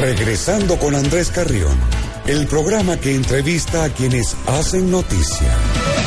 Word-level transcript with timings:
Regresando 0.00 0.78
con 0.78 0.94
Andrés 0.94 1.28
Carrión, 1.32 1.76
el 2.28 2.46
programa 2.46 2.98
que 2.98 3.16
entrevista 3.16 3.82
a 3.82 3.88
quienes 3.88 4.36
hacen 4.46 4.92
noticia. 4.92 5.97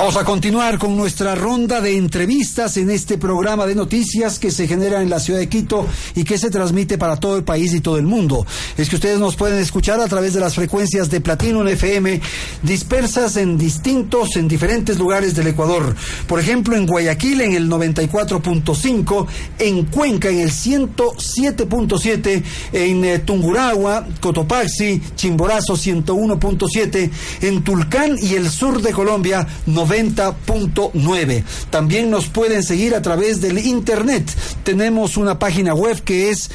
Vamos 0.00 0.16
a 0.16 0.24
continuar 0.24 0.78
con 0.78 0.96
nuestra 0.96 1.34
ronda 1.34 1.80
de 1.80 1.96
entrevistas 1.96 2.76
en 2.76 2.88
este 2.88 3.18
programa 3.18 3.66
de 3.66 3.74
noticias 3.74 4.38
que 4.38 4.52
se 4.52 4.68
genera 4.68 5.02
en 5.02 5.10
la 5.10 5.18
ciudad 5.18 5.40
de 5.40 5.48
Quito 5.48 5.88
y 6.14 6.22
que 6.22 6.38
se 6.38 6.50
transmite 6.50 6.96
para 6.98 7.16
todo 7.16 7.36
el 7.36 7.42
país 7.42 7.74
y 7.74 7.80
todo 7.80 7.98
el 7.98 8.04
mundo. 8.04 8.46
Es 8.76 8.88
que 8.88 8.94
ustedes 8.94 9.18
nos 9.18 9.34
pueden 9.34 9.58
escuchar 9.58 9.98
a 10.00 10.06
través 10.06 10.34
de 10.34 10.40
las 10.40 10.54
frecuencias 10.54 11.10
de 11.10 11.20
Platino 11.20 11.66
FM 11.66 12.20
dispersas 12.62 13.36
en 13.38 13.58
distintos, 13.58 14.36
en 14.36 14.46
diferentes 14.46 15.00
lugares 15.00 15.34
del 15.34 15.48
Ecuador. 15.48 15.96
Por 16.28 16.38
ejemplo, 16.38 16.76
en 16.76 16.86
Guayaquil 16.86 17.40
en 17.40 17.54
el 17.54 17.68
94.5, 17.68 19.26
en 19.58 19.84
Cuenca 19.86 20.28
en 20.28 20.38
el 20.38 20.52
107.7, 20.52 22.44
en 22.72 23.04
eh, 23.04 23.18
Tunguragua, 23.18 24.06
Cotopaxi, 24.20 25.02
Chimborazo 25.16 25.74
101.7, 25.74 27.10
en 27.42 27.64
Tulcán 27.64 28.16
y 28.22 28.34
el 28.34 28.48
sur 28.48 28.80
de 28.80 28.92
Colombia 28.92 29.44
90.9. 29.88 31.44
También 31.70 32.10
nos 32.10 32.28
pueden 32.28 32.62
seguir 32.62 32.94
a 32.94 33.02
través 33.02 33.40
del 33.40 33.58
internet. 33.58 34.30
Tenemos 34.62 35.16
una 35.16 35.38
página 35.38 35.74
web 35.74 36.02
que 36.02 36.30
es 36.30 36.50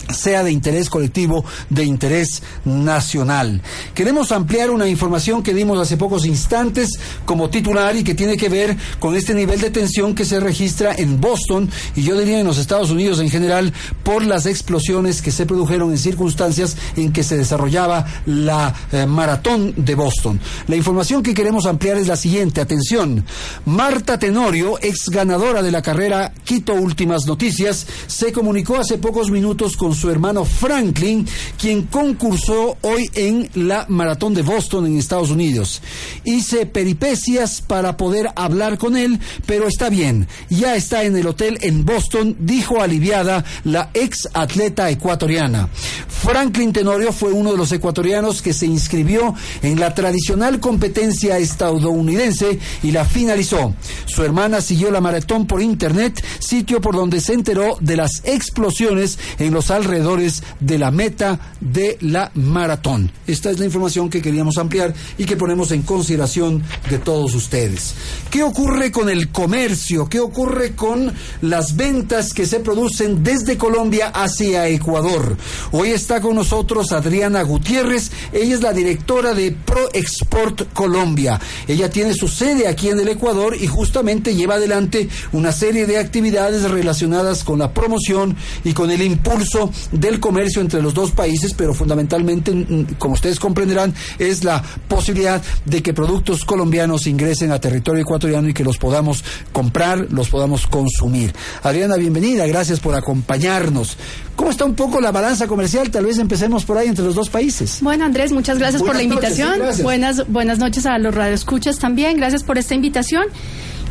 sea 0.08 0.42
de 0.44 0.52
interés 0.52 0.90
colectivo, 0.90 1.44
de 1.70 1.84
interés 1.84 2.42
nacional. 2.64 3.60
Queremos 3.94 4.32
ampliar 4.32 4.70
una 4.70 4.88
información 4.88 5.42
que 5.42 5.54
dimos 5.54 5.78
hace 5.78 5.96
pocos 5.96 6.26
instantes 6.26 6.90
como 7.24 7.50
titular 7.50 7.96
y 7.96 8.04
que 8.04 8.14
tiene 8.14 8.36
que 8.36 8.48
ver 8.48 8.76
con 8.98 9.16
este 9.16 9.34
nivel 9.34 9.60
de 9.60 9.70
tensión 9.70 10.14
que 10.14 10.24
se 10.24 10.40
registra 10.40 10.94
en 10.96 11.20
Boston 11.20 11.70
y 11.96 12.02
yo 12.02 12.18
diría 12.18 12.40
en 12.40 12.46
los 12.46 12.58
Estados 12.58 12.90
Unidos 12.90 13.20
en 13.20 13.30
general 13.30 13.72
por 14.02 14.24
las 14.24 14.46
explosiones 14.46 15.22
que 15.22 15.30
se 15.30 15.46
produjeron 15.46 15.90
en 15.90 15.98
circunstancias 15.98 16.76
en 16.96 17.12
que 17.12 17.22
se 17.22 17.36
desarrollaba 17.36 18.06
la 18.26 18.74
eh, 18.92 19.06
maratón 19.06 19.74
de 19.76 19.94
Boston. 19.94 20.40
La 20.68 20.76
información 20.76 21.22
que 21.22 21.34
queremos 21.34 21.66
ampliar 21.66 21.96
es 21.96 22.08
la 22.08 22.16
siguiente, 22.16 22.60
atención. 22.60 23.24
Marta 23.66 24.18
Tenorio, 24.18 24.78
ex 24.80 25.08
ganadora 25.08 25.62
de 25.62 25.70
la 25.70 25.82
carrera 25.82 26.32
Quito 26.44 26.74
Últimas 26.74 27.26
Noticias, 27.26 27.86
se 28.06 28.32
comunicó 28.32 28.76
hace 28.76 28.98
pocos 28.98 29.30
minutos 29.30 29.76
con 29.76 29.91
su 29.94 30.10
hermano 30.10 30.44
Franklin, 30.44 31.26
quien 31.58 31.82
concursó 31.82 32.76
hoy 32.82 33.10
en 33.14 33.50
la 33.54 33.86
maratón 33.88 34.34
de 34.34 34.42
Boston 34.42 34.86
en 34.86 34.98
Estados 34.98 35.30
Unidos. 35.30 35.82
Hice 36.24 36.66
peripecias 36.66 37.60
para 37.60 37.96
poder 37.96 38.30
hablar 38.36 38.78
con 38.78 38.96
él, 38.96 39.20
pero 39.46 39.66
está 39.66 39.88
bien. 39.88 40.28
Ya 40.48 40.76
está 40.76 41.04
en 41.04 41.16
el 41.16 41.26
hotel 41.26 41.58
en 41.62 41.84
Boston, 41.84 42.36
dijo 42.40 42.80
aliviada 42.80 43.44
la 43.64 43.90
ex 43.94 44.28
atleta 44.32 44.90
ecuatoriana. 44.90 45.68
Franklin 46.08 46.72
Tenorio 46.72 47.12
fue 47.12 47.32
uno 47.32 47.50
de 47.50 47.58
los 47.58 47.72
ecuatorianos 47.72 48.42
que 48.42 48.52
se 48.52 48.66
inscribió 48.66 49.34
en 49.62 49.80
la 49.80 49.92
tradicional 49.92 50.60
competencia 50.60 51.38
estadounidense 51.38 52.58
y 52.82 52.92
la 52.92 53.04
finalizó. 53.04 53.74
Su 54.06 54.22
hermana 54.22 54.60
siguió 54.60 54.90
la 54.90 55.00
maratón 55.00 55.46
por 55.46 55.60
internet, 55.60 56.24
sitio 56.38 56.80
por 56.80 56.94
donde 56.94 57.20
se 57.20 57.34
enteró 57.34 57.76
de 57.80 57.96
las 57.96 58.22
explosiones 58.24 59.18
en 59.38 59.52
los 59.52 59.70
alrededores 59.82 60.42
de 60.60 60.78
la 60.78 60.90
meta 60.90 61.38
de 61.60 61.98
la 62.00 62.30
maratón. 62.34 63.10
Esta 63.26 63.50
es 63.50 63.58
la 63.58 63.64
información 63.64 64.08
que 64.08 64.22
queríamos 64.22 64.58
ampliar 64.58 64.94
y 65.18 65.24
que 65.24 65.36
ponemos 65.36 65.72
en 65.72 65.82
consideración 65.82 66.62
de 66.88 66.98
todos 66.98 67.34
ustedes. 67.34 67.94
¿Qué 68.30 68.42
ocurre 68.42 68.90
con 68.92 69.08
el 69.08 69.30
comercio? 69.30 70.08
¿Qué 70.08 70.20
ocurre 70.20 70.74
con 70.74 71.12
las 71.40 71.76
ventas 71.76 72.32
que 72.32 72.46
se 72.46 72.60
producen 72.60 73.24
desde 73.24 73.58
Colombia 73.58 74.08
hacia 74.08 74.68
Ecuador? 74.68 75.36
Hoy 75.72 75.90
está 75.90 76.20
con 76.20 76.36
nosotros 76.36 76.92
Adriana 76.92 77.42
Gutiérrez. 77.42 78.10
Ella 78.32 78.54
es 78.54 78.62
la 78.62 78.72
directora 78.72 79.34
de 79.34 79.52
Pro 79.52 79.88
Export 79.92 80.72
Colombia. 80.72 81.40
Ella 81.66 81.90
tiene 81.90 82.14
su 82.14 82.28
sede 82.28 82.68
aquí 82.68 82.88
en 82.88 83.00
el 83.00 83.08
Ecuador 83.08 83.56
y 83.60 83.66
justamente 83.66 84.34
lleva 84.34 84.54
adelante 84.54 85.08
una 85.32 85.50
serie 85.50 85.86
de 85.86 85.98
actividades 85.98 86.70
relacionadas 86.70 87.42
con 87.42 87.58
la 87.58 87.74
promoción 87.74 88.36
y 88.64 88.72
con 88.72 88.90
el 88.90 89.02
impulso 89.02 89.71
del 89.90 90.20
comercio 90.20 90.60
entre 90.60 90.82
los 90.82 90.94
dos 90.94 91.10
países, 91.10 91.54
pero 91.54 91.74
fundamentalmente, 91.74 92.52
mm, 92.52 92.94
como 92.98 93.14
ustedes 93.14 93.38
comprenderán, 93.38 93.94
es 94.18 94.44
la 94.44 94.62
posibilidad 94.88 95.42
de 95.64 95.82
que 95.82 95.92
productos 95.92 96.44
colombianos 96.44 97.06
ingresen 97.06 97.52
a 97.52 97.60
territorio 97.60 98.02
ecuatoriano 98.02 98.48
y 98.48 98.54
que 98.54 98.64
los 98.64 98.78
podamos 98.78 99.24
comprar, 99.52 100.06
los 100.10 100.28
podamos 100.28 100.66
consumir. 100.66 101.32
Adriana, 101.62 101.96
bienvenida, 101.96 102.46
gracias 102.46 102.80
por 102.80 102.94
acompañarnos. 102.94 103.96
¿Cómo 104.36 104.50
está 104.50 104.64
un 104.64 104.74
poco 104.74 105.00
la 105.00 105.12
balanza 105.12 105.46
comercial? 105.46 105.90
Tal 105.90 106.06
vez 106.06 106.18
empecemos 106.18 106.64
por 106.64 106.78
ahí 106.78 106.88
entre 106.88 107.04
los 107.04 107.14
dos 107.14 107.28
países. 107.28 107.78
Bueno, 107.80 108.04
Andrés, 108.04 108.32
muchas 108.32 108.58
gracias 108.58 108.82
por 108.82 108.96
la 108.96 109.02
invitación. 109.02 109.60
buenas, 109.82 110.26
buenas 110.28 110.58
noches 110.58 110.86
a 110.86 110.98
los 110.98 111.14
radioescuchas 111.14 111.78
también. 111.78 112.16
Gracias 112.16 112.42
por 112.42 112.58
esta 112.58 112.74
invitación. 112.74 113.24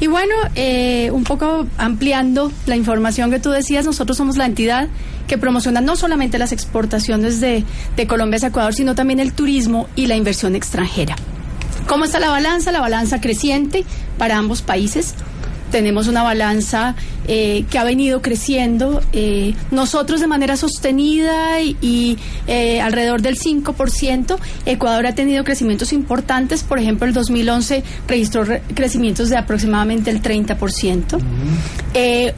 Y 0.02 0.08
bueno, 0.08 0.34
eh, 0.56 1.12
un 1.12 1.24
poco 1.24 1.68
ampliando 1.78 2.52
la 2.66 2.76
información 2.76 3.30
que 3.30 3.40
tú 3.40 3.52
decías, 3.52 3.86
nosotros 3.86 4.18
somos 4.18 4.36
la 4.36 4.48
entidad 4.48 4.90
que 5.28 5.38
promociona 5.38 5.80
no 5.80 5.96
solamente 5.96 6.40
las 6.40 6.52
exportaciones 6.52 7.40
de, 7.40 7.64
de 7.96 8.08
Colombia 8.08 8.38
hacia 8.38 8.50
Ecuador, 8.50 8.74
sino 8.74 8.96
también 8.96 9.20
el 9.20 9.32
turismo 9.32 9.88
y 9.96 10.08
la 10.08 10.16
inversión 10.16 10.56
extranjera. 10.56 11.16
¿Cómo 11.88 12.06
está 12.06 12.20
la 12.20 12.32
balanza? 12.32 12.72
La 12.72 12.82
balanza 12.82 13.22
creciente 13.22 13.86
para 14.18 14.38
ambos 14.38 14.64
países 14.64 15.14
tenemos 15.72 16.08
una 16.08 16.22
balanza 16.22 16.96
eh, 17.28 17.66
que 17.70 17.80
ha 17.80 17.84
venido 17.84 18.22
creciendo. 18.22 19.02
Eh, 19.14 19.56
nosotros 19.72 20.20
de 20.20 20.28
manera 20.28 20.58
sostenida 20.58 21.62
y, 21.62 22.18
eh, 22.46 22.82
alrededor 22.82 23.22
del 23.22 23.38
5%. 23.38 24.38
Ecuador 24.66 25.08
ha 25.08 25.16
tenido 25.16 25.44
crecimientos 25.44 25.94
importantes. 25.94 26.64
Por 26.64 26.78
ejemplo, 26.78 27.08
el 27.08 27.14
2011 27.14 27.84
registró 28.08 28.44
crecimientos 28.76 29.30
de 29.30 29.38
aproximadamente 29.38 30.12
el 30.12 30.22
30%. 30.22 31.20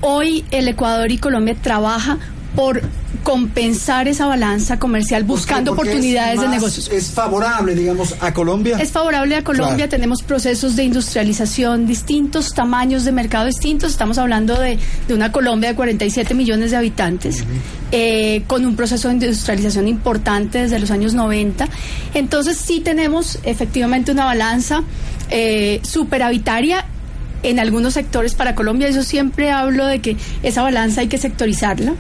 hoy 0.02 0.46
el 0.52 0.68
Ecuador 0.68 1.12
y 1.12 1.18
Colombia 1.18 1.56
trabaja 1.62 2.18
por 2.56 2.82
compensar 3.24 4.08
esa 4.08 4.28
balanza 4.28 4.78
comercial 4.78 5.24
buscando 5.24 5.72
oportunidades 5.72 6.42
de 6.42 6.48
negocios. 6.50 6.90
Es 6.90 7.10
favorable, 7.10 7.74
digamos, 7.74 8.16
a 8.20 8.34
Colombia. 8.34 8.78
Es 8.80 8.92
favorable 8.92 9.36
a 9.38 9.44
Colombia. 9.44 9.88
Tenemos 9.88 10.22
procesos 10.22 10.76
de 10.76 10.84
industrialización 10.84 11.88
distintos, 11.88 12.54
tamaños 12.54 13.06
de 13.06 13.12
mercado 13.14 13.46
distintos. 13.46 13.92
Estamos 13.92 14.18
hablando 14.18 14.60
de, 14.60 14.78
una 15.10 15.32
Colombia 15.32 15.70
de 15.70 15.76
47 15.76 16.34
millones 16.34 16.72
de 16.72 16.78
habitantes, 16.78 17.44
eh, 17.92 18.44
con 18.48 18.66
un 18.66 18.76
proceso 18.76 19.08
de 19.08 19.14
industrialización 19.16 19.88
importante 19.88 20.60
desde 20.60 20.80
los 20.80 20.92
años 20.92 21.14
90. 21.14 21.68
Entonces 22.14 22.58
sí 22.58 22.82
tenemos 22.82 23.40
efectivamente 23.44 24.12
una 24.12 24.26
balanza 24.26 24.84
eh, 25.30 25.80
superavitaria 25.84 26.86
en 27.42 27.60
algunos 27.60 27.94
sectores 27.94 28.36
para 28.36 28.54
Colombia. 28.54 28.90
Yo 28.90 29.04
siempre 29.04 29.50
hablo 29.52 29.86
de 29.86 30.00
que 30.00 30.18
esa 30.44 30.62
balanza 30.62 31.02
hay 31.02 31.08
que 31.08 31.18
sectorizarla 31.18 31.94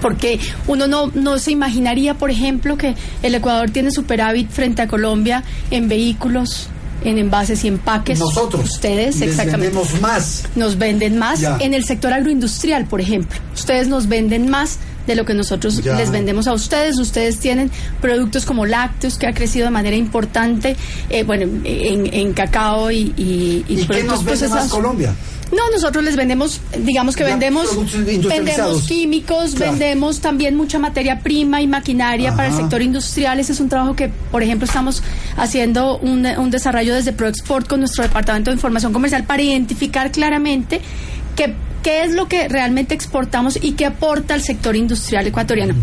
porque 0.00 0.38
uno 0.66 0.86
no, 0.86 1.10
no 1.14 1.38
se 1.38 1.50
imaginaría, 1.50 2.14
por 2.14 2.30
ejemplo, 2.30 2.76
que 2.76 2.94
el 3.22 3.34
Ecuador 3.34 3.70
tiene 3.70 3.90
superávit 3.90 4.50
frente 4.50 4.82
a 4.82 4.88
Colombia 4.88 5.44
en 5.70 5.88
vehículos, 5.88 6.68
en 7.04 7.18
envases 7.18 7.64
y 7.64 7.68
empaques. 7.68 8.18
Nosotros. 8.18 8.70
Ustedes, 8.70 9.20
exactamente. 9.20 9.68
Vendemos 9.68 10.00
más. 10.00 10.44
Nos 10.56 10.78
venden 10.78 11.18
más 11.18 11.42
en 11.60 11.74
el 11.74 11.84
sector 11.84 12.12
agroindustrial, 12.12 12.86
por 12.86 13.00
ejemplo. 13.00 13.38
Ustedes 13.54 13.88
nos 13.88 14.08
venden 14.08 14.48
más 14.48 14.78
de 15.06 15.16
lo 15.16 15.24
que 15.24 15.34
nosotros 15.34 15.82
les 15.84 16.10
vendemos 16.10 16.46
a 16.46 16.52
ustedes. 16.52 16.98
Ustedes 16.98 17.38
tienen 17.38 17.70
productos 18.00 18.44
como 18.44 18.66
lácteos, 18.66 19.16
que 19.16 19.26
ha 19.26 19.32
crecido 19.32 19.64
de 19.64 19.70
manera 19.70 19.96
importante, 19.96 20.76
eh, 21.08 21.24
bueno, 21.24 21.46
en, 21.64 22.32
cacao 22.34 22.90
y, 22.90 23.14
y, 23.16 23.64
y, 23.66 23.84
productos 23.84 24.22
procesados. 24.22 24.70
Colombia? 24.70 25.14
No, 25.50 25.70
nosotros 25.70 26.04
les 26.04 26.14
vendemos, 26.16 26.60
digamos 26.78 27.16
que 27.16 27.24
vendemos, 27.24 27.68
vendemos 28.28 28.82
químicos, 28.82 29.54
vendemos 29.54 30.20
también 30.20 30.56
mucha 30.56 30.78
materia 30.78 31.20
prima 31.20 31.62
y 31.62 31.66
maquinaria 31.66 32.34
para 32.34 32.48
el 32.48 32.54
sector 32.54 32.82
industrial. 32.82 33.40
Ese 33.40 33.52
es 33.52 33.60
un 33.60 33.68
trabajo 33.68 33.96
que, 33.96 34.08
por 34.08 34.42
ejemplo, 34.42 34.66
estamos 34.66 35.02
haciendo 35.36 35.98
un, 35.98 36.26
un 36.26 36.50
desarrollo 36.50 36.94
desde 36.94 37.12
ProExport 37.12 37.66
con 37.66 37.80
nuestro 37.80 38.04
departamento 38.04 38.50
de 38.50 38.56
información 38.56 38.92
comercial 38.92 39.24
para 39.24 39.42
identificar 39.42 40.12
claramente 40.12 40.82
qué, 41.34 41.54
qué 41.82 42.04
es 42.04 42.12
lo 42.12 42.28
que 42.28 42.48
realmente 42.48 42.94
exportamos 42.94 43.58
y 43.60 43.72
qué 43.72 43.86
aporta 43.86 44.34
al 44.34 44.42
sector 44.42 44.76
industrial 44.76 45.26
ecuatoriano. 45.26 45.74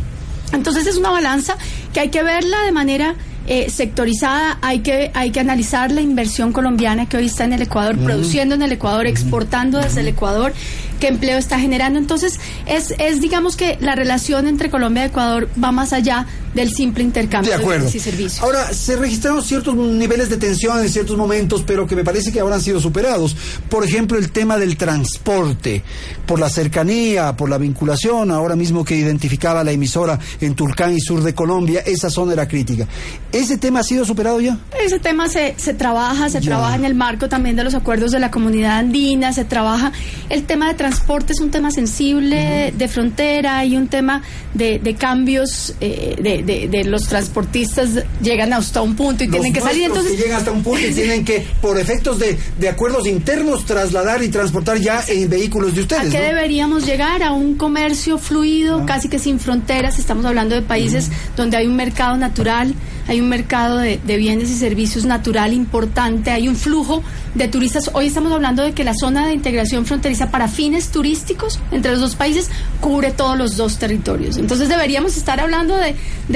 Entonces 0.53 0.85
es 0.85 0.97
una 0.97 1.09
balanza 1.09 1.57
que 1.91 2.01
hay 2.01 2.09
que 2.09 2.21
verla 2.21 2.61
de 2.65 2.71
manera 2.71 3.15
eh, 3.47 3.69
sectorizada, 3.69 4.57
hay 4.61 4.79
que, 4.79 5.11
hay 5.13 5.31
que 5.31 5.39
analizar 5.39 5.91
la 5.91 6.01
inversión 6.01 6.51
colombiana 6.51 7.07
que 7.07 7.17
hoy 7.17 7.27
está 7.27 7.43
en 7.43 7.53
el 7.53 7.61
Ecuador, 7.61 7.97
produciendo 7.97 8.55
en 8.55 8.61
el 8.61 8.71
Ecuador, 8.71 9.05
exportando 9.05 9.79
desde 9.79 10.01
el 10.01 10.07
Ecuador, 10.07 10.53
qué 10.99 11.07
empleo 11.07 11.37
está 11.37 11.59
generando. 11.59 11.99
Entonces, 11.99 12.39
es, 12.65 12.93
es 12.97 13.21
digamos 13.21 13.55
que 13.55 13.77
la 13.81 13.95
relación 13.95 14.47
entre 14.47 14.69
Colombia 14.69 15.03
y 15.03 15.07
Ecuador 15.07 15.49
va 15.61 15.71
más 15.71 15.93
allá 15.93 16.25
del 16.55 16.71
simple 16.71 17.03
intercambio 17.03 17.51
de, 17.51 17.57
acuerdo. 17.57 17.89
y 17.93 17.99
servicios. 17.99 18.41
Ahora, 18.41 18.73
se 18.73 18.95
registraron 18.95 19.43
ciertos 19.43 19.75
niveles 19.75 20.29
de 20.29 20.37
tensión 20.37 20.79
en 20.79 20.89
ciertos 20.89 21.17
momentos, 21.17 21.63
pero 21.67 21.85
que 21.85 21.95
me 21.95 22.03
parece 22.03 22.31
que 22.31 22.39
ahora 22.39 22.55
han 22.55 22.61
sido 22.61 22.79
superados. 22.79 23.35
Por 23.69 23.83
ejemplo, 23.83 24.17
el 24.17 24.31
tema 24.31 24.57
del 24.57 24.77
transporte, 24.77 25.83
por 26.25 26.39
la 26.39 26.49
cercanía, 26.49 27.35
por 27.35 27.49
la 27.49 27.57
vinculación, 27.57 28.31
ahora 28.31 28.55
mismo 28.55 28.85
que 28.85 28.95
identificaba 28.95 29.63
la 29.63 29.73
emisora 29.73 30.17
en 30.39 30.55
Turcán 30.55 30.93
y 30.95 31.01
sur 31.01 31.21
de 31.21 31.35
Colombia, 31.35 31.81
esa 31.85 32.09
zona 32.09 32.33
era 32.33 32.47
crítica. 32.47 32.87
¿Ese 33.33 33.57
tema 33.57 33.81
ha 33.81 33.83
sido 33.83 34.05
superado 34.05 34.39
ya? 34.39 34.57
Ese 34.81 34.99
tema 34.99 35.27
se, 35.27 35.55
se 35.57 35.73
trabaja, 35.73 36.29
se 36.29 36.39
trabaja 36.39 36.75
en 36.75 36.85
el 36.85 36.95
marco 36.95 37.27
también 37.27 37.57
de 37.57 37.65
los 37.65 37.75
acuerdos 37.75 38.11
de 38.11 38.19
la 38.19 38.31
comunidad 38.31 38.77
andina, 38.77 39.33
se 39.33 39.43
trabaja. 39.43 39.91
El 40.29 40.45
tema 40.45 40.69
de 40.69 40.75
transporte 40.75 41.33
es 41.33 41.41
un 41.41 41.51
tema 41.51 41.69
sensible 41.71 42.73
de 42.75 42.87
frontera 42.87 43.65
y 43.65 43.75
un 43.75 43.89
tema 43.89 44.21
de, 44.53 44.79
de 44.79 44.95
cambios 44.95 45.75
eh, 45.81 46.15
de 46.21 46.44
de, 46.45 46.83
los 46.85 47.03
transportistas 47.07 47.89
llegan 48.21 48.53
hasta 48.53 48.81
un 48.81 48.95
punto 48.95 49.23
y 49.23 49.27
tienen 49.27 49.53
que 49.53 49.61
salir. 49.61 49.85
Entonces, 49.85 50.13
que 50.13 50.23
llegan 50.23 50.37
hasta 50.37 50.51
un 50.51 50.63
punto 50.63 50.85
y 50.85 50.93
tienen 50.93 51.25
que, 51.25 51.45
por 51.61 51.79
efectos 51.79 52.19
de, 52.19 52.37
de 52.59 52.69
acuerdos 52.69 53.07
internos, 53.07 53.65
trasladar 53.65 54.23
y 54.23 54.29
transportar 54.29 54.77
ya 54.77 55.03
en 55.07 55.29
vehículos 55.29 55.75
de 55.75 55.81
ustedes. 55.81 56.07
¿A 56.13 56.17
qué 56.17 56.23
deberíamos 56.23 56.85
llegar? 56.85 57.23
A 57.23 57.31
un 57.31 57.55
comercio 57.55 58.17
fluido, 58.17 58.79
ah. 58.81 58.85
casi 58.85 59.09
que 59.09 59.19
sin 59.19 59.39
fronteras. 59.39 59.99
Estamos 59.99 60.25
hablando 60.25 60.55
de 60.55 60.61
países 60.61 61.09
donde 61.35 61.57
hay 61.57 61.67
un 61.67 61.75
mercado 61.75 62.17
natural, 62.17 62.73
hay 63.07 63.21
un 63.21 63.29
mercado 63.29 63.77
de, 63.77 63.99
de 64.05 64.17
bienes 64.17 64.49
y 64.49 64.55
servicios 64.55 65.05
natural 65.05 65.53
importante, 65.53 66.31
hay 66.31 66.47
un 66.47 66.55
flujo 66.55 67.03
de 67.35 67.47
turistas. 67.47 67.91
Hoy 67.93 68.07
estamos 68.07 68.31
hablando 68.31 68.63
de 68.63 68.73
que 68.73 68.83
la 68.83 68.93
zona 68.93 69.27
de 69.27 69.33
integración 69.33 69.85
fronteriza 69.85 70.31
para 70.31 70.47
fines 70.47 70.89
turísticos 70.89 71.59
entre 71.71 71.91
los 71.91 71.99
dos 71.99 72.15
países 72.15 72.49
cubre 72.81 73.11
todos 73.11 73.37
los 73.37 73.57
dos 73.57 73.77
territorios. 73.77 74.37
Entonces 74.37 74.69
deberíamos 74.69 75.17
estar 75.17 75.39
hablando 75.39 75.75
de, 75.77 75.95
de, 76.29 76.34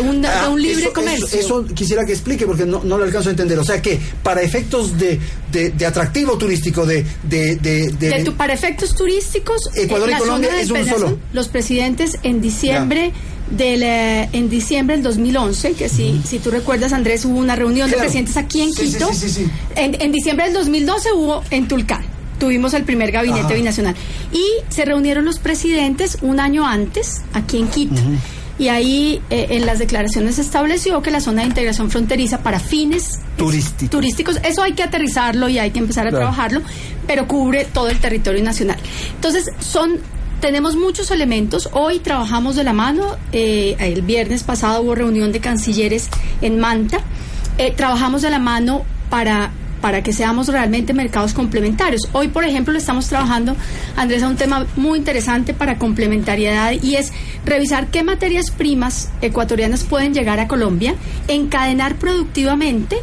un, 0.00 0.26
ah, 0.26 0.54
libre 0.56 0.92
comercio. 0.92 1.38
Eso, 1.38 1.64
quisiera 1.66 2.04
que 2.04 2.12
explique 2.12 2.46
porque 2.46 2.66
no, 2.66 2.82
no 2.84 2.98
lo 2.98 3.04
alcanzo 3.04 3.28
a 3.28 3.32
entender. 3.32 3.58
O 3.58 3.64
sea 3.64 3.80
que 3.80 3.98
para 4.22 4.42
efectos 4.42 4.98
de, 4.98 5.20
de, 5.50 5.86
atractivo 5.86 6.36
turístico, 6.36 6.86
de... 6.86 7.04
de, 7.22 7.56
de, 7.56 8.32
para 8.36 8.52
efectos 8.52 8.94
turísticos, 8.94 9.70
Ecuador 9.74 10.10
y 10.10 10.14
Colombia 10.14 10.60
es 10.60 10.70
uno 10.70 10.84
solo. 10.86 11.18
Los 11.32 11.48
presidentes 11.48 12.18
en 12.22 12.40
diciembre... 12.40 13.12
Del, 13.44 13.82
eh, 13.82 14.30
en 14.32 14.48
diciembre 14.48 14.96
del 14.96 15.02
2011, 15.02 15.74
que 15.74 15.90
si, 15.90 16.18
si 16.26 16.38
tú 16.38 16.50
recuerdas, 16.50 16.94
Andrés, 16.94 17.26
hubo 17.26 17.38
una 17.38 17.54
reunión 17.54 17.90
de 17.90 17.98
presidentes 17.98 18.38
aquí 18.38 18.62
en 18.62 18.72
Quito. 18.72 19.10
en, 19.76 20.00
en, 20.00 20.12
diciembre 20.12 20.46
del 20.46 20.54
2012 20.54 21.12
hubo 21.12 21.44
en 21.50 21.68
Tulcán. 21.68 22.02
Tuvimos 22.40 22.72
el 22.72 22.84
primer 22.84 23.12
gabinete 23.12 23.54
binacional. 23.54 23.94
Y 24.32 24.42
se 24.70 24.86
reunieron 24.86 25.26
los 25.26 25.40
presidentes 25.40 26.16
un 26.22 26.40
año 26.40 26.66
antes, 26.66 27.20
aquí 27.34 27.58
en 27.58 27.68
Quito 27.68 28.00
y 28.58 28.68
ahí 28.68 29.20
eh, 29.30 29.48
en 29.50 29.66
las 29.66 29.78
declaraciones 29.78 30.36
se 30.36 30.42
estableció 30.42 31.02
que 31.02 31.10
la 31.10 31.20
zona 31.20 31.42
de 31.42 31.48
integración 31.48 31.90
fronteriza 31.90 32.38
para 32.38 32.60
fines 32.60 33.20
turísticos, 33.90 34.38
eso 34.44 34.62
hay 34.62 34.72
que 34.72 34.82
aterrizarlo 34.82 35.48
y 35.48 35.58
hay 35.58 35.70
que 35.70 35.80
empezar 35.80 36.06
a 36.06 36.10
trabajarlo, 36.10 36.62
pero 37.06 37.26
cubre 37.26 37.64
todo 37.64 37.88
el 37.88 37.98
territorio 37.98 38.42
nacional. 38.42 38.78
Entonces, 39.16 39.46
son 39.58 39.98
tenemos 40.40 40.76
muchos 40.76 41.10
elementos. 41.10 41.70
Hoy 41.72 42.00
trabajamos 42.00 42.54
de 42.54 42.64
la 42.64 42.74
mano. 42.74 43.16
Eh, 43.32 43.76
el 43.78 44.02
viernes 44.02 44.42
pasado 44.42 44.82
hubo 44.82 44.94
reunión 44.94 45.32
de 45.32 45.40
cancilleres 45.40 46.10
en 46.42 46.58
Manta. 46.58 46.98
Eh, 47.56 47.72
trabajamos 47.74 48.20
de 48.20 48.28
la 48.28 48.38
mano 48.38 48.84
para 49.08 49.52
para 49.84 50.02
que 50.02 50.14
seamos 50.14 50.48
realmente 50.48 50.94
mercados 50.94 51.34
complementarios. 51.34 52.08
Hoy, 52.14 52.28
por 52.28 52.42
ejemplo, 52.42 52.74
estamos 52.74 53.06
trabajando, 53.06 53.54
Andrés, 53.96 54.22
a 54.22 54.28
un 54.28 54.36
tema 54.36 54.66
muy 54.76 54.98
interesante 54.98 55.52
para 55.52 55.76
complementariedad 55.76 56.72
y 56.72 56.96
es 56.96 57.12
revisar 57.44 57.88
qué 57.88 58.02
materias 58.02 58.50
primas 58.50 59.10
ecuatorianas 59.20 59.84
pueden 59.84 60.14
llegar 60.14 60.40
a 60.40 60.48
Colombia, 60.48 60.94
encadenar 61.28 61.96
productivamente, 61.96 62.96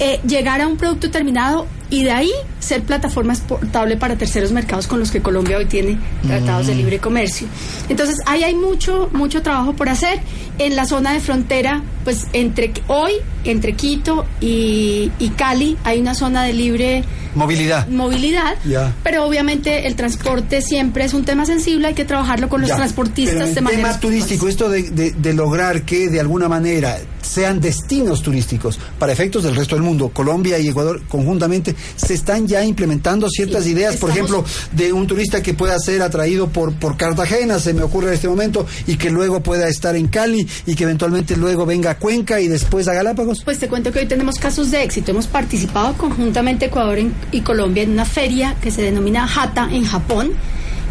eh, 0.00 0.18
llegar 0.26 0.62
a 0.62 0.66
un 0.66 0.78
producto 0.78 1.10
terminado 1.10 1.66
y 1.90 2.04
de 2.04 2.12
ahí 2.12 2.32
ser 2.58 2.82
plataforma 2.82 3.32
exportable 3.32 3.96
para 3.96 4.16
terceros 4.16 4.52
mercados 4.52 4.86
con 4.86 4.98
los 4.98 5.10
que 5.10 5.20
Colombia 5.20 5.58
hoy 5.58 5.66
tiene 5.66 5.98
tratados 6.26 6.66
de 6.66 6.74
mm. 6.74 6.78
libre 6.78 6.98
comercio. 6.98 7.46
Entonces, 7.88 8.18
ahí 8.26 8.44
hay 8.44 8.54
mucho, 8.54 9.08
mucho 9.12 9.42
trabajo 9.42 9.74
por 9.74 9.88
hacer. 9.88 10.20
En 10.58 10.74
la 10.74 10.86
zona 10.86 11.12
de 11.12 11.20
frontera, 11.20 11.82
pues 12.02 12.26
entre 12.32 12.72
hoy, 12.88 13.12
entre 13.44 13.74
Quito 13.74 14.26
y, 14.40 15.12
y 15.20 15.28
Cali, 15.36 15.76
hay 15.84 16.00
una 16.00 16.14
zona 16.14 16.42
de 16.42 16.52
libre 16.52 17.04
movilidad. 17.34 17.86
Movilidad, 17.86 18.56
pero 19.04 19.24
obviamente 19.24 19.86
el 19.86 19.94
transporte 19.94 20.60
siempre 20.60 21.04
es 21.04 21.14
un 21.14 21.24
tema 21.24 21.46
sensible, 21.46 21.88
hay 21.88 21.94
que 21.94 22.04
trabajarlo 22.04 22.48
con 22.48 22.60
los 22.60 22.70
transportistas 22.74 23.54
de 23.54 23.60
manera. 23.60 23.82
tema 23.82 24.00
turístico, 24.00 24.48
esto 24.48 24.68
de, 24.68 24.82
de 24.82 25.32
lograr 25.32 25.82
que 25.82 26.08
de 26.08 26.18
alguna 26.18 26.48
manera 26.48 26.98
sean 27.22 27.60
destinos 27.60 28.22
turísticos 28.22 28.80
para 28.98 29.12
efectos 29.12 29.44
del 29.44 29.54
resto 29.54 29.76
del 29.76 29.84
mundo, 29.84 30.08
Colombia 30.08 30.58
y 30.58 30.68
Ecuador 30.68 31.02
conjuntamente 31.08 31.76
se 31.94 32.14
están 32.14 32.47
ya 32.48 32.64
implementando 32.64 33.28
ciertas 33.28 33.66
ideas, 33.66 33.96
por 33.96 34.10
ejemplo, 34.10 34.44
de 34.72 34.92
un 34.92 35.06
turista 35.06 35.42
que 35.42 35.54
pueda 35.54 35.78
ser 35.78 36.02
atraído 36.02 36.48
por, 36.48 36.74
por 36.74 36.96
Cartagena, 36.96 37.60
se 37.60 37.74
me 37.74 37.82
ocurre 37.82 38.08
en 38.08 38.14
este 38.14 38.28
momento, 38.28 38.66
y 38.86 38.96
que 38.96 39.10
luego 39.10 39.42
pueda 39.42 39.68
estar 39.68 39.94
en 39.94 40.08
Cali 40.08 40.46
y 40.66 40.74
que 40.74 40.84
eventualmente 40.84 41.36
luego 41.36 41.66
venga 41.66 41.90
a 41.90 41.98
Cuenca 41.98 42.40
y 42.40 42.48
después 42.48 42.88
a 42.88 42.94
Galápagos? 42.94 43.42
Pues 43.44 43.58
te 43.58 43.68
cuento 43.68 43.92
que 43.92 44.00
hoy 44.00 44.06
tenemos 44.06 44.36
casos 44.36 44.70
de 44.70 44.82
éxito. 44.82 45.10
Hemos 45.12 45.26
participado 45.26 45.96
conjuntamente 45.96 46.66
Ecuador 46.66 46.98
y 47.30 47.40
Colombia 47.42 47.82
en 47.82 47.92
una 47.92 48.04
feria 48.04 48.56
que 48.60 48.70
se 48.70 48.82
denomina 48.82 49.28
Hata 49.28 49.68
en 49.70 49.84
Japón 49.84 50.32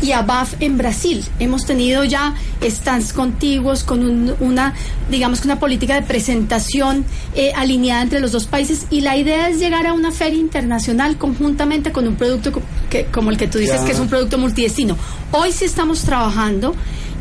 y 0.02 0.12
ABAF 0.12 0.56
en 0.60 0.78
Brasil. 0.78 1.24
Hemos 1.40 1.66
tenido 1.66 2.04
ya 2.04 2.36
stands 2.64 3.14
contiguos 3.14 3.84
con 3.84 4.36
una, 4.40 4.74
digamos 5.10 5.42
que 5.42 5.48
una 5.48 5.60
política 5.60 5.96
de 5.96 6.02
presentación 6.02 7.06
eh, 7.36 7.52
alineada 7.56 8.04
entre 8.04 8.20
los 8.20 8.32
dos 8.32 8.46
países 8.46 8.88
y 8.90 9.02
la 9.02 9.18
idea 9.18 9.50
es 9.50 9.60
llegar 9.60 9.88
a 9.88 9.94
una 9.94 10.12
feria 10.12 10.40
internacional 10.40 11.18
conjuntamente 11.18 11.92
con 11.92 12.08
un 12.08 12.16
producto 12.16 12.62
que, 12.90 13.06
como 13.06 13.32
el 13.32 13.38
que 13.38 13.48
tú 13.48 13.58
dices, 13.58 13.82
que 13.82 13.92
es 13.92 14.00
un 14.00 14.08
producto 14.08 14.38
multidestino. 14.38 14.98
Hoy 15.32 15.52
sí 15.52 15.66
estamos 15.66 16.02
trabajando 16.02 16.76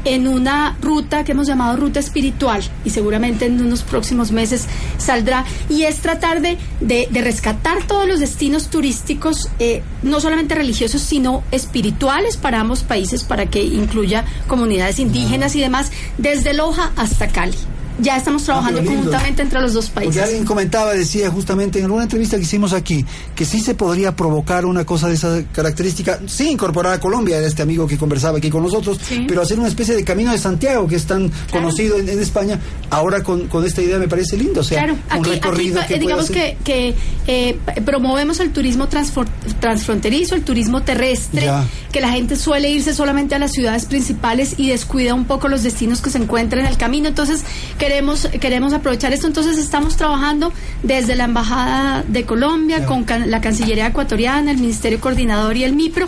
en 0.07 0.29
una 0.29 0.77
ruta 0.81 1.25
que 1.25 1.33
hemos 1.33 1.47
llamado 1.47 1.77
ruta 1.77 2.01
espiritual 2.01 2.63
y 2.85 2.91
seguramente 2.91 3.47
en 3.47 3.61
unos 3.61 3.83
próximos 3.83 4.33
meses 4.33 4.67
saldrá 4.99 5.45
y 5.69 5.83
es 5.83 5.99
tratar 5.99 6.41
de, 6.41 6.59
de, 6.81 7.09
rescatar 7.21 7.87
todos 7.87 8.07
los 8.07 8.21
destinos 8.21 8.69
turísticos, 8.69 9.51
eh, 9.59 9.83
no 10.03 10.21
solamente 10.21 10.55
religiosos, 10.55 11.03
sino 11.03 11.43
espirituales 11.51 12.37
para 12.37 12.61
ambos 12.61 12.85
países, 12.85 13.25
para 13.25 13.47
que 13.47 13.63
incluya 13.63 14.25
comunidades 14.47 15.01
indígenas 15.01 15.57
y 15.57 15.61
demás, 15.61 15.91
desde 16.19 16.55
Loja 16.55 16.93
hasta 16.97 17.29
Cali 17.29 17.57
ya 17.99 18.17
estamos 18.17 18.43
ah, 18.43 18.47
trabajando 18.47 18.85
conjuntamente 18.85 19.43
entre 19.43 19.61
los 19.61 19.75
dos 19.75 19.91
países. 19.91 20.15
Porque 20.15 20.25
alguien 20.25 20.45
comentaba, 20.45 20.95
decía 20.95 21.31
justamente 21.31 21.79
en 21.79 21.87
alguna 21.87 22.05
entrevista 22.05 22.37
que 22.37 22.43
hicimos 22.43 22.73
aquí, 22.73 23.05
que 23.35 23.45
sí 23.45 23.61
se 23.61 23.75
podría 23.75 24.15
provocar 24.15 24.65
una 24.65 24.85
cosa 24.85 25.09
de 25.09 25.15
esa 25.15 25.43
característica, 25.53 26.21
sí 26.27 26.51
incorporar 26.51 26.95
a 26.95 27.01
Colombia, 27.01 27.39
era 27.39 27.47
este 27.47 27.63
amigo 27.63 27.87
que 27.87 27.97
conversaba 27.97 28.39
aquí 28.39 28.51
con 28.51 28.63
nosotros, 28.63 28.99
pero 29.27 29.43
hacer 29.43 29.59
una 29.59 29.69
especie 29.69 29.95
de 29.95 30.05
camino 30.05 30.33
de 30.33 30.39
Santiago 30.39 30.87
que 30.87 30.97
es 30.97 31.07
tan 31.07 31.31
conocido 31.51 31.99
en, 31.99 32.17
España, 32.17 32.59
ahora 32.91 33.23
con, 33.23 33.49
esta 33.65 33.83
idea 33.83 33.99
me 33.99 34.09
parece 34.09 34.37
lindo, 34.37 34.61
o 34.61 34.65
sea, 34.65 34.95
un 35.17 35.25
recorrido 35.25 35.81
que 35.87 35.99
digamos 35.99 36.31
que, 36.31 36.57
que 36.65 36.95
eh, 37.27 37.59
promovemos 37.85 38.41
el 38.41 38.53
turismo 38.53 38.89
transfronterizo, 38.89 40.35
el 40.35 40.43
turismo 40.43 40.83
terrestre, 40.83 41.49
que 41.97 42.03
la 42.03 42.11
gente 42.11 42.37
suele 42.37 42.69
irse 42.69 42.93
solamente 42.93 43.35
a 43.37 43.39
las 43.39 43.53
ciudades 43.53 43.87
principales 43.87 44.57
y 44.59 44.69
descuida 44.69 45.15
un 45.15 45.25
poco 45.25 45.49
los 45.49 45.63
destinos 45.63 46.03
que 46.03 46.11
se 46.11 46.19
encuentran 46.19 46.67
en 46.67 46.71
el 46.71 46.77
camino, 46.77 47.09
entonces 47.09 47.43
que 47.79 47.87
queremos, 47.87 48.29
queremos 48.39 48.75
aprovechar 48.75 49.15
esto. 49.15 49.27
Entonces 49.27 49.57
estamos 49.57 49.97
trabajando 49.97 50.53
desde 50.83 51.17
la 51.17 51.25
Embajada 51.25 52.05
de 52.07 52.25
Colombia, 52.27 52.85
con 52.85 53.07
la 53.31 53.41
Cancillería 53.41 53.87
Ecuatoriana, 53.87 54.51
el 54.51 54.59
Ministerio 54.59 55.01
Coordinador 55.01 55.57
y 55.57 55.65
el 55.65 55.73
MIPRO, 55.73 56.05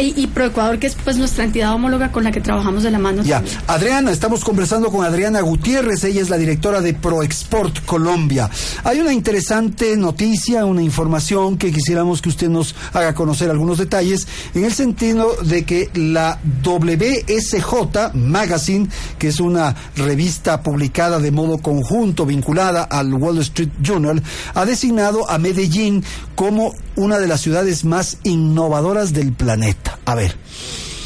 y, 0.00 0.20
y 0.20 0.26
ProEcuador, 0.26 0.78
que 0.78 0.86
es 0.86 0.96
pues 1.02 1.16
nuestra 1.16 1.44
entidad 1.44 1.72
homóloga 1.74 2.12
con 2.12 2.24
la 2.24 2.30
que 2.30 2.40
trabajamos 2.40 2.82
de 2.82 2.90
la 2.90 2.98
mano. 2.98 3.22
Ya, 3.22 3.42
Adriana, 3.66 4.10
estamos 4.10 4.44
conversando 4.44 4.90
con 4.90 5.04
Adriana 5.04 5.40
Gutiérrez, 5.40 6.04
ella 6.04 6.22
es 6.22 6.30
la 6.30 6.38
directora 6.38 6.80
de 6.80 6.94
ProExport 6.94 7.84
Colombia. 7.84 8.48
Hay 8.84 9.00
una 9.00 9.12
interesante 9.12 9.96
noticia, 9.96 10.64
una 10.64 10.82
información 10.82 11.58
que 11.58 11.72
quisiéramos 11.72 12.22
que 12.22 12.28
usted 12.28 12.48
nos 12.48 12.74
haga 12.92 13.14
conocer 13.14 13.50
algunos 13.50 13.78
detalles, 13.78 14.26
en 14.54 14.64
el 14.64 14.72
sentido 14.72 15.36
de 15.42 15.64
que 15.64 15.90
la 15.94 16.38
WSJ 16.64 18.14
Magazine, 18.14 18.88
que 19.18 19.28
es 19.28 19.40
una 19.40 19.74
revista 19.96 20.62
publicada 20.62 21.18
de 21.18 21.30
modo 21.30 21.58
conjunto 21.58 22.26
vinculada 22.26 22.84
al 22.84 23.12
Wall 23.14 23.38
Street 23.38 23.70
Journal, 23.80 24.22
ha 24.54 24.64
designado 24.64 25.28
a 25.28 25.38
Medellín 25.38 26.04
como 26.34 26.74
una 26.96 27.18
de 27.18 27.26
las 27.26 27.40
ciudades 27.40 27.84
más 27.84 28.18
innovadoras 28.24 29.12
del 29.12 29.32
planeta. 29.32 29.98
A 30.04 30.14
ver. 30.14 30.34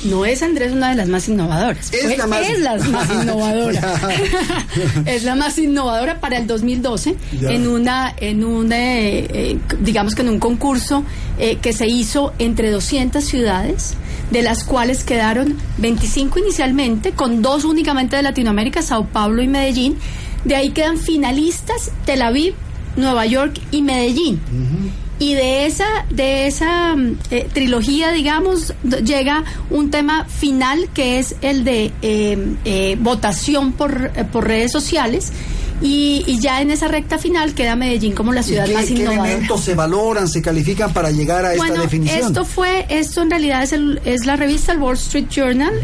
no 0.04 0.24
es 0.24 0.42
Andrés 0.42 0.72
una 0.72 0.90
de 0.90 0.96
las 0.96 1.08
más 1.08 1.28
innovadoras. 1.28 1.92
Es, 1.92 2.16
la, 2.16 2.26
más... 2.26 2.48
es 2.48 2.60
la 2.60 2.76
más 2.90 3.10
innovadora. 3.10 4.00
es 5.06 5.24
la 5.24 5.34
más 5.34 5.58
innovadora 5.58 6.20
para 6.20 6.38
el 6.38 6.46
2012 6.46 7.16
en 7.42 7.66
una, 7.66 8.14
en 8.16 8.44
un, 8.44 8.72
eh, 8.72 9.26
eh, 9.28 9.58
digamos 9.80 10.14
que 10.14 10.22
en 10.22 10.28
un 10.28 10.38
concurso 10.38 11.04
eh, 11.38 11.56
que 11.56 11.72
se 11.72 11.86
hizo 11.86 12.32
entre 12.38 12.70
200 12.70 13.22
ciudades, 13.22 13.94
de 14.30 14.42
las 14.42 14.64
cuales 14.64 15.04
quedaron 15.04 15.56
25 15.78 16.38
inicialmente, 16.40 17.12
con 17.12 17.42
dos 17.42 17.64
únicamente 17.64 18.16
de 18.16 18.22
Latinoamérica, 18.22 18.82
Sao 18.82 19.06
Paulo 19.06 19.42
y 19.42 19.48
Medellín. 19.48 19.96
De 20.44 20.56
ahí 20.56 20.70
quedan 20.70 20.98
finalistas 20.98 21.90
Tel 22.04 22.22
Aviv, 22.22 22.54
Nueva 22.96 23.26
York 23.26 23.60
y 23.70 23.82
Medellín. 23.82 24.40
Y 25.18 25.34
de 25.34 25.66
esa, 25.66 25.86
de 26.10 26.46
esa 26.46 26.94
mm, 26.94 27.18
eh, 27.30 27.48
trilogía, 27.52 28.12
digamos, 28.12 28.74
llega 29.02 29.44
un 29.70 29.90
tema 29.90 30.26
final 30.26 30.90
que 30.92 31.18
es 31.18 31.36
el 31.40 31.64
de 31.64 31.92
em, 32.02 32.56
eh, 32.64 32.96
votación 33.00 33.72
por, 33.72 34.12
eh, 34.14 34.24
por 34.30 34.46
redes 34.46 34.72
sociales. 34.72 35.32
Y, 35.82 36.38
ya 36.40 36.62
en 36.62 36.70
esa 36.70 36.88
recta 36.88 37.18
final 37.18 37.54
queda 37.54 37.76
Medellín 37.76 38.14
como 38.14 38.32
la 38.32 38.42
ciudad 38.42 38.66
más 38.66 38.90
innovadora. 38.90 39.22
¿Qué 39.22 39.30
elementos 39.30 39.60
se 39.60 39.74
valoran, 39.74 40.26
se 40.26 40.40
califican 40.40 40.90
para 40.94 41.10
llegar 41.10 41.44
a 41.44 41.52
esta 41.52 41.82
definición? 41.82 42.28
Esto 42.28 42.46
fue, 42.46 42.86
esto 42.88 43.20
en 43.20 43.28
realidad 43.30 43.62
es, 43.62 43.72
el, 43.72 44.00
es 44.06 44.24
la 44.24 44.36
revista 44.36 44.72
el 44.72 44.78
Wall 44.78 44.94
Street 44.94 45.26
Journal, 45.28 45.74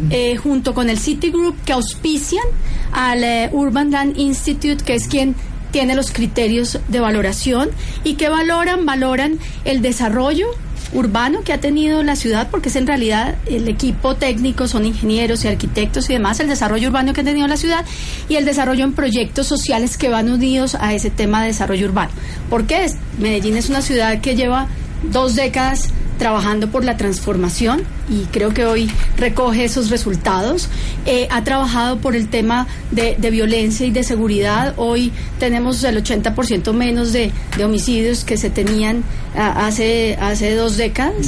junto 0.42 0.72
con 0.72 0.88
el 0.88 0.98
Citigroup 0.98 1.62
que 1.66 1.74
auspician 1.74 2.44
al 2.92 3.50
Urban 3.52 3.90
Land 3.90 4.18
Institute, 4.18 4.82
que 4.82 4.94
es 4.94 5.08
quien 5.08 5.34
tiene 5.72 5.96
los 5.96 6.12
criterios 6.12 6.78
de 6.88 7.00
valoración 7.00 7.70
y 8.04 8.14
que 8.14 8.28
valoran, 8.28 8.86
valoran 8.86 9.38
el 9.64 9.82
desarrollo 9.82 10.46
urbano 10.92 11.42
que 11.42 11.52
ha 11.52 11.60
tenido 11.60 12.02
la 12.02 12.16
ciudad, 12.16 12.48
porque 12.50 12.68
es 12.68 12.76
en 12.76 12.86
realidad 12.86 13.36
el 13.46 13.68
equipo 13.68 14.14
técnico, 14.14 14.68
son 14.68 14.84
ingenieros 14.84 15.44
y 15.44 15.48
arquitectos 15.48 16.08
y 16.10 16.12
demás, 16.12 16.38
el 16.40 16.48
desarrollo 16.48 16.88
urbano 16.88 17.12
que 17.12 17.22
ha 17.22 17.24
tenido 17.24 17.46
la 17.46 17.56
ciudad 17.56 17.84
y 18.28 18.36
el 18.36 18.44
desarrollo 18.44 18.84
en 18.84 18.92
proyectos 18.92 19.46
sociales 19.46 19.96
que 19.96 20.10
van 20.10 20.30
unidos 20.30 20.76
a 20.78 20.92
ese 20.94 21.10
tema 21.10 21.40
de 21.40 21.48
desarrollo 21.48 21.86
urbano. 21.86 22.10
Porque 22.50 22.86
Medellín 23.18 23.56
es 23.56 23.70
una 23.70 23.82
ciudad 23.82 24.20
que 24.20 24.36
lleva 24.36 24.68
dos 25.10 25.34
décadas 25.34 25.88
trabajando 26.22 26.70
por 26.70 26.84
la 26.84 26.96
transformación 26.96 27.82
y 28.08 28.26
creo 28.26 28.54
que 28.54 28.64
hoy 28.64 28.88
recoge 29.16 29.64
esos 29.64 29.90
resultados. 29.90 30.68
Eh, 31.04 31.26
ha 31.32 31.42
trabajado 31.42 31.98
por 31.98 32.14
el 32.14 32.28
tema 32.28 32.68
de, 32.92 33.16
violencia 33.32 33.84
y 33.86 33.90
de 33.90 34.04
seguridad. 34.04 34.74
Hoy 34.76 35.10
tenemos 35.40 35.82
el 35.82 36.00
80% 36.00 36.72
menos 36.74 37.12
de, 37.12 37.32
homicidios 37.60 38.22
que 38.22 38.36
se 38.36 38.50
tenían 38.50 39.02
ah, 39.36 39.66
hace, 39.66 40.16
hace 40.20 40.54
dos 40.54 40.76
décadas. 40.76 41.26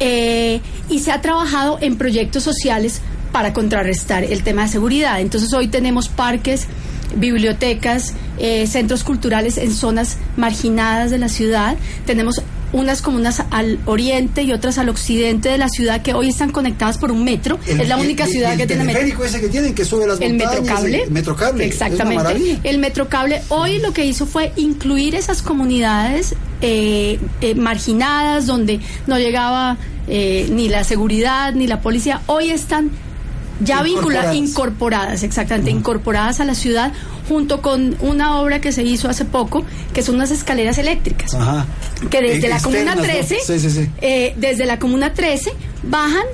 Eh, 0.00 0.60
y 0.88 0.98
se 0.98 1.12
ha 1.12 1.20
trabajado 1.20 1.78
en 1.80 1.96
proyectos 1.96 2.42
sociales 2.42 3.00
para 3.30 3.52
contrarrestar 3.52 4.24
el 4.24 4.42
tema 4.42 4.62
de 4.62 4.68
seguridad. 4.70 5.20
Entonces 5.20 5.52
hoy 5.52 5.68
tenemos 5.68 6.08
parques 6.08 6.66
bibliotecas, 7.14 8.14
eh, 8.38 8.66
centros 8.66 9.04
culturales 9.04 9.56
en 9.56 9.72
zonas 9.72 10.16
marginadas 10.36 11.12
de 11.12 11.18
la 11.18 11.28
ciudad. 11.28 11.76
Tenemos 12.06 12.42
unas 12.72 13.02
comunas 13.02 13.42
al 13.50 13.78
oriente 13.86 14.42
y 14.42 14.52
otras 14.52 14.78
al 14.78 14.88
occidente 14.88 15.48
de 15.48 15.58
la 15.58 15.68
ciudad 15.68 16.02
que 16.02 16.14
hoy 16.14 16.28
están 16.28 16.50
conectadas 16.50 16.98
por 16.98 17.12
un 17.12 17.24
metro. 17.24 17.58
es 17.66 17.88
la 17.88 17.96
única 17.96 18.26
ciudad 18.26 18.56
que 18.56 18.66
tiene 18.66 18.84
metro. 18.84 19.24
ese 19.24 19.40
que 19.40 19.48
tienen 19.48 19.74
que 19.74 19.84
sube 19.84 20.06
las 20.06 20.20
el 20.20 20.34
Metrocable. 20.34 21.02
El 21.04 21.10
metrocable. 21.10 21.64
Exactamente. 21.64 22.58
El 22.64 22.78
metrocable 22.78 23.42
hoy 23.48 23.78
lo 23.78 23.92
que 23.92 24.04
hizo 24.04 24.26
fue 24.26 24.52
incluir 24.56 25.14
esas 25.14 25.42
comunidades 25.42 26.34
eh, 26.60 27.18
eh, 27.40 27.54
marginadas 27.54 28.46
donde 28.46 28.80
no 29.06 29.18
llegaba 29.18 29.76
eh, 30.08 30.48
ni 30.50 30.68
la 30.68 30.84
seguridad 30.84 31.52
ni 31.52 31.66
la 31.66 31.80
policía. 31.80 32.22
Hoy 32.26 32.50
están 32.50 32.90
ya 33.60 33.82
vinculadas, 33.82 34.34
incorporadas, 34.34 35.22
exactamente, 35.22 35.70
incorporadas 35.70 36.40
a 36.40 36.44
la 36.44 36.54
ciudad 36.54 36.92
junto 37.32 37.62
con 37.62 37.96
una 38.00 38.40
obra 38.40 38.60
que 38.60 38.72
se 38.72 38.82
hizo 38.82 39.08
hace 39.08 39.24
poco, 39.24 39.64
que 39.94 40.02
son 40.02 40.16
unas 40.16 40.30
escaleras 40.30 40.76
eléctricas, 40.76 41.34
que 42.10 42.20
desde 42.20 42.48
la 42.48 42.60
Comuna 42.60 42.94
13, 42.94 43.38
eh, 44.02 44.34
desde 44.36 44.66
la 44.66 44.78
Comuna 44.78 45.14
13 45.14 45.50
bajan 45.82 46.24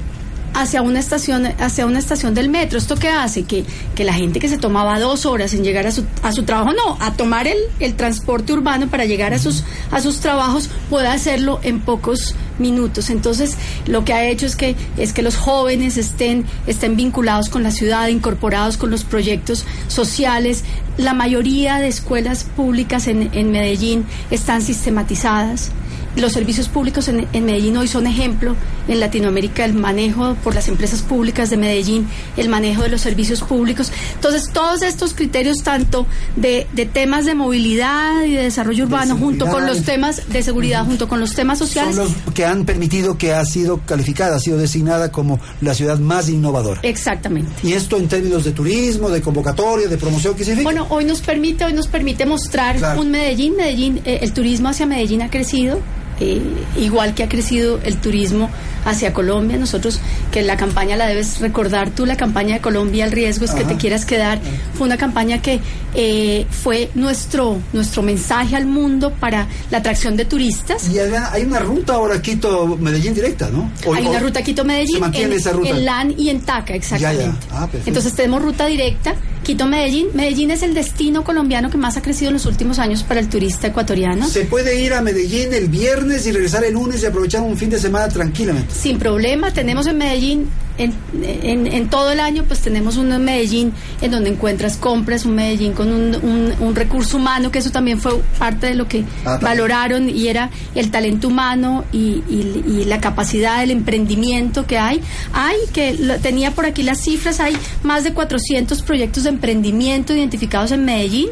hacia 0.55 0.83
una 0.83 0.99
estación 0.99 1.47
hacia 1.47 1.87
una 1.87 2.01
estación 2.01 2.35
del 2.35 2.49
metro. 2.49 2.79
¿Esto 2.79 2.97
qué 2.97 3.09
hace? 3.11 3.45
Que, 3.45 3.65
que 3.95 4.03
la 4.03 4.13
gente 4.13 4.41
que 4.41 4.49
se 4.49 4.59
tomaba 4.59 4.99
dos 4.99 5.25
horas 5.25 5.55
en 5.55 5.63
llegar 5.63 5.87
a 5.87 5.93
su, 5.93 6.05
a 6.23 6.33
su 6.33 6.43
trabajo, 6.43 6.73
no, 6.73 6.99
a 7.01 7.13
tomar 7.13 7.47
el, 7.47 7.59
el 7.79 7.95
transporte 7.95 8.53
urbano 8.53 8.89
para 8.89 9.05
llegar 9.05 9.33
a 9.35 9.39
sus, 9.39 9.63
a 9.93 10.01
sus 10.01 10.19
trabajos, 10.19 10.69
pueda 10.91 11.13
hacerlo 11.13 11.61
en 11.63 11.79
pocos 11.81 12.35
minutos. 12.59 13.11
Entonces, 13.11 13.57
lo 13.87 14.05
que 14.05 14.13
ha 14.13 14.29
hecho 14.29 14.47
es 14.47 14.57
que, 14.57 14.77
es 14.97 15.13
que 15.13 15.23
los 15.23 15.37
jóvenes 15.37 15.97
estén, 15.97 16.45
estén 16.67 16.97
vinculados 16.97 17.49
con 17.49 17.63
la 17.63 17.71
ciudad, 17.71 18.09
incorporados 18.09 18.77
con 18.77 18.91
los 18.91 19.05
proyectos 19.05 19.65
sociales. 19.89 20.65
La 20.97 21.15
mayoría 21.15 21.79
de 21.79 21.89
escuelas 21.89 22.45
públicas 22.45 23.07
en, 23.07 23.31
en 23.33 23.51
Medellín 23.51 24.05
están 24.31 24.63
sistematizadas. 24.63 25.71
Los 26.17 26.33
servicios 26.33 26.69
públicos 26.69 27.09
en, 27.09 27.29
Medellín 27.45 27.77
hoy 27.77 27.87
son 27.87 28.07
ejemplo 28.07 28.57
en 28.89 29.01
Latinoamérica, 29.01 29.65
el 29.65 29.75
manejo 29.75 30.35
por 30.43 30.55
las 30.55 30.69
empresas 30.69 31.03
públicas 31.03 31.51
de 31.51 31.57
Medellín, 31.57 32.09
el 32.37 32.49
manejo 32.49 32.83
de 32.83 32.89
los 32.89 33.01
servicios 33.01 33.41
públicos. 33.43 33.93
Entonces, 34.15 34.51
todos 34.53 34.83
estos 34.83 35.15
criterios, 35.15 35.63
tanto 35.63 36.07
de, 36.37 36.67
temas 36.93 37.27
de 37.27 37.35
movilidad 37.35 38.25
y 38.25 38.33
de 38.33 38.43
desarrollo 38.43 38.85
urbano, 38.85 39.17
junto 39.17 39.47
con 39.47 39.67
los 39.67 39.83
temas 39.83 40.29
de 40.29 40.43
seguridad, 40.43 40.85
junto 40.85 41.09
con 41.09 41.21
los 41.21 41.35
temas 41.35 41.59
sociales. 41.59 41.97
Son 41.97 42.07
los 42.07 42.35
que 42.35 42.45
han 42.45 42.65
permitido 42.65 43.19
que 43.19 43.33
ha 43.33 43.45
sido 43.45 43.81
calificada, 43.85 44.37
ha 44.37 44.41
sido 44.41 44.59
designada 44.59 45.13
como 45.13 45.39
la 45.61 45.75
ciudad 45.75 45.99
más 45.99 46.29
innovadora. 46.29 46.81
Exactamente. 46.83 47.51
¿Y 47.63 47.75
esto 47.75 47.97
en 47.97 48.09
términos 48.09 48.45
de 48.45 48.53
turismo, 48.53 49.11
de 49.11 49.21
convocatoria, 49.21 49.89
de 49.89 49.99
promoción, 49.99 50.35
qué 50.35 50.45
significa? 50.45 50.65
Bueno, 50.65 50.87
hoy 50.91 51.05
nos 51.05 51.21
permite, 51.21 51.65
hoy 51.65 51.73
nos 51.73 51.89
permite 51.89 52.27
mostrar 52.27 52.99
un 52.99 53.11
Medellín. 53.11 53.57
Medellín, 53.57 54.01
eh, 54.05 54.21
el 54.23 54.33
turismo 54.33 54.69
hacia 54.69 54.87
Medellín 54.87 55.23
ha 55.23 55.31
crecido 55.31 55.81
eh, 56.21 56.43
igual 56.77 57.15
que 57.15 57.23
ha 57.23 57.29
crecido 57.29 57.81
el 57.85 57.97
turismo 57.99 58.51
hacia 58.85 59.13
Colombia. 59.13 59.57
Nosotros, 59.57 60.01
que 60.33 60.43
la 60.43 60.57
campaña 60.57 60.97
la 60.97 61.07
debes 61.07 61.41
recordar 61.41 61.91
tú, 61.91 62.07
la 62.07 62.17
campaña 62.17 62.55
de 62.55 62.61
Colombia, 62.61 63.05
el 63.05 63.13
riesgo 63.13 63.45
es 63.45 63.53
que 63.53 63.65
te 63.65 63.77
quieras 63.77 64.05
quedar, 64.05 64.41
fue 64.75 64.87
una 64.87 64.97
campaña 64.97 65.41
que 65.43 65.61
eh, 65.95 66.47
fue 66.51 66.91
nuestro, 66.95 67.59
nuestro 67.73 68.03
mensaje 68.03 68.57
al 68.57 68.67
mundo 68.67 69.13
para 69.13 69.47
la 69.71 69.79
atracción 69.79 70.17
de 70.17 70.25
turistas. 70.25 70.89
Y 70.89 70.99
hay 70.99 71.43
una 71.43 71.59
ruta 71.59 71.95
ahora 71.95 72.21
Quito-Medellín 72.21 73.15
directa, 73.15 73.51
¿no? 73.51 73.71
hay 73.95 74.07
una 74.07 74.21
ruta 74.21 74.43
Quito-Medellín 74.43 75.03
en, 75.13 75.33
esa 75.33 75.53
ruta? 75.53 75.71
en 75.71 75.85
LAN 75.85 76.15
y 76.17 76.31
en 76.31 76.41
TACA, 76.41 76.75
exactamente. 76.75 77.37
Ah, 77.51 77.69
Entonces 77.87 78.15
tenemos 78.15 78.43
ruta 78.43 78.67
directa 78.67 79.15
Quito-Medellín. 79.49 80.09
Medellín 80.13 80.51
es 80.51 80.63
el 80.63 80.75
destino 80.75 81.25
colombiano 81.25 81.71
que 81.71 81.79
más 81.79 81.97
ha 81.97 82.03
crecido 82.03 82.29
en 82.29 82.35
los 82.35 82.45
últimos 82.45 82.79
años 82.79 83.03
para 83.03 83.19
el 83.19 83.31
turista 83.31 83.69
ecuatoriano. 83.69 84.29
Se 84.29 84.45
puede 84.45 84.79
ir 84.79 84.93
a 84.93 85.01
Medellín 85.01 85.55
el 85.55 85.69
viernes 85.69 86.27
y 86.27 86.33
regresar 86.33 86.65
el 86.65 86.75
lunes 86.75 87.03
y 87.03 87.07
aprovechar 87.07 87.41
un 87.41 87.57
fin 87.57 87.71
de 87.71 87.79
semana 87.79 88.09
tranquilamente. 88.09 88.75
Sin 88.75 88.99
problema. 88.99 89.51
Tenemos 89.51 89.87
en 89.87 89.97
Medellín 89.97 90.51
en, 90.79 91.67
en, 91.67 91.91
todo 91.91 92.13
el 92.13 92.21
año 92.21 92.45
pues 92.45 92.61
tenemos 92.61 92.97
un 92.97 93.09
Medellín 93.23 93.73
en 94.01 94.11
donde 94.11 94.31
encuentras 94.31 94.77
compras, 94.77 95.25
un 95.25 95.35
Medellín 95.35 95.73
con 95.73 95.93
un, 95.93 96.53
un, 96.61 96.75
recurso 96.75 97.17
humano, 97.17 97.51
que 97.51 97.59
eso 97.59 97.71
también 97.71 98.01
fue 98.01 98.21
parte 98.39 98.69
de 98.69 98.75
lo 98.75 98.87
que 98.87 99.05
ah, 99.25 99.39
valoraron 99.43 100.09
y 100.09 100.29
era 100.29 100.51
el 100.75 100.91
talento 100.91 101.29
humano 101.29 101.85
y, 101.93 102.23
y, 102.29 102.85
la 102.87 103.01
capacidad 103.01 103.61
del 103.61 103.71
emprendimiento 103.71 104.67
que 104.67 104.79
hay. 104.79 105.01
Hay, 105.33 105.57
que 105.73 105.99
tenía 106.23 106.53
por 106.53 106.65
aquí 106.65 106.83
las 106.83 107.03
cifras, 107.03 107.41
hay 107.41 107.57
más 107.83 108.05
de 108.05 108.13
400 108.13 108.83
proyectos 108.83 109.25
de 109.25 109.31
emprendimiento 109.31 110.15
identificados 110.15 110.71
en 110.73 110.85
Medellín 110.85 111.29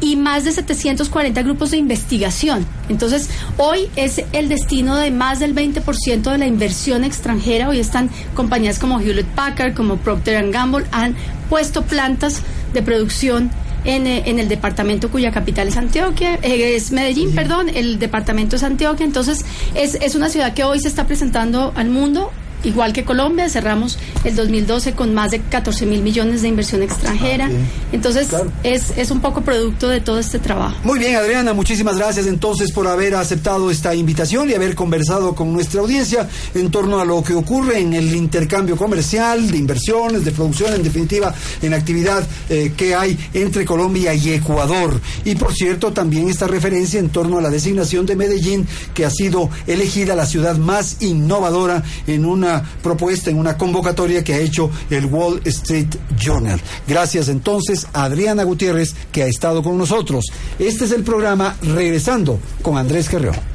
y 0.00 0.16
más 0.16 0.44
de 0.44 0.52
740 0.52 1.42
grupos 1.42 1.70
de 1.70 1.78
investigación. 1.78 2.66
Entonces, 2.88 3.28
hoy 3.56 3.88
es 3.96 4.22
el 4.32 4.48
destino 4.48 4.96
de 4.96 5.10
más 5.10 5.40
del 5.40 5.54
20% 5.54 6.22
de 6.22 6.38
la 6.38 6.46
inversión 6.46 7.04
extranjera. 7.04 7.68
Hoy 7.68 7.78
están 7.78 8.10
compañías 8.34 8.78
como 8.78 9.00
Hewlett 9.00 9.26
Packard, 9.28 9.74
como 9.74 9.96
Procter 9.96 10.50
Gamble, 10.50 10.86
han 10.92 11.14
puesto 11.48 11.82
plantas 11.82 12.42
de 12.72 12.82
producción 12.82 13.50
en, 13.84 14.06
eh, 14.06 14.22
en, 14.26 14.38
el 14.38 14.48
departamento 14.48 15.10
cuya 15.10 15.30
capital 15.30 15.68
es 15.68 15.76
Antioquia, 15.76 16.38
eh, 16.42 16.74
es 16.74 16.90
Medellín, 16.90 17.34
perdón, 17.34 17.68
el 17.68 17.98
departamento 17.98 18.56
es 18.56 18.62
Antioquia, 18.62 19.04
entonces 19.04 19.44
es, 19.74 19.96
es 19.96 20.14
una 20.14 20.30
ciudad 20.30 20.54
que 20.54 20.64
hoy 20.64 20.80
se 20.80 20.88
está 20.88 21.06
presentando 21.06 21.72
al 21.76 21.90
mundo 21.90 22.32
igual 22.64 22.92
que 22.92 23.04
Colombia, 23.04 23.48
cerramos 23.48 23.98
el 24.24 24.36
2012 24.36 24.92
con 24.92 25.14
más 25.14 25.30
de 25.30 25.40
14 25.40 25.86
mil 25.86 26.02
millones 26.02 26.42
de 26.42 26.48
inversión 26.48 26.82
extranjera. 26.82 27.46
Ah, 27.46 27.56
entonces, 27.92 28.28
es, 28.62 28.92
es 28.96 29.10
un 29.10 29.20
poco 29.20 29.42
producto 29.42 29.88
de 29.88 30.00
todo 30.00 30.18
este 30.18 30.38
trabajo. 30.38 30.76
Muy 30.84 30.98
bien, 30.98 31.16
Adriana, 31.16 31.52
muchísimas 31.52 31.96
gracias 31.96 32.26
entonces 32.26 32.72
por 32.72 32.86
haber 32.86 33.14
aceptado 33.14 33.70
esta 33.70 33.94
invitación 33.94 34.50
y 34.50 34.54
haber 34.54 34.74
conversado 34.74 35.34
con 35.34 35.52
nuestra 35.52 35.80
audiencia 35.80 36.28
en 36.54 36.70
torno 36.70 37.00
a 37.00 37.04
lo 37.04 37.22
que 37.22 37.34
ocurre 37.34 37.80
en 37.80 37.92
el 37.94 38.14
intercambio 38.14 38.76
comercial, 38.76 39.50
de 39.50 39.56
inversiones, 39.56 40.24
de 40.24 40.32
producción, 40.32 40.74
en 40.74 40.82
definitiva, 40.82 41.34
en 41.62 41.74
actividad 41.74 42.26
eh, 42.48 42.72
que 42.76 42.94
hay 42.94 43.18
entre 43.32 43.64
Colombia 43.64 44.14
y 44.14 44.32
Ecuador. 44.32 45.00
Y 45.24 45.34
por 45.34 45.52
cierto, 45.54 45.92
también 45.92 46.28
esta 46.28 46.46
referencia 46.46 47.00
en 47.00 47.10
torno 47.10 47.38
a 47.38 47.42
la 47.42 47.50
designación 47.50 48.06
de 48.06 48.16
Medellín, 48.16 48.66
que 48.92 49.04
ha 49.04 49.10
sido 49.10 49.50
elegida 49.66 50.14
la 50.14 50.26
ciudad 50.26 50.56
más 50.56 50.98
innovadora 51.00 51.82
en 52.06 52.24
una 52.24 52.53
propuesta, 52.82 53.30
en 53.30 53.38
una 53.38 53.56
convocatoria 53.56 54.22
que 54.22 54.34
ha 54.34 54.38
hecho 54.38 54.70
el 54.90 55.06
Wall 55.06 55.40
Street 55.44 55.94
Journal. 56.18 56.60
Gracias 56.86 57.28
entonces 57.28 57.86
a 57.92 58.04
Adriana 58.04 58.44
Gutiérrez 58.44 58.94
que 59.10 59.22
ha 59.22 59.26
estado 59.26 59.62
con 59.62 59.78
nosotros. 59.78 60.26
Este 60.58 60.84
es 60.84 60.92
el 60.92 61.02
programa 61.02 61.56
Regresando 61.62 62.38
con 62.62 62.76
Andrés 62.76 63.08
Carreón. 63.08 63.53